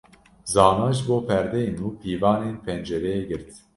[0.53, 3.47] Zana ji bo perdeyên nû pîvanên pencereyê girt.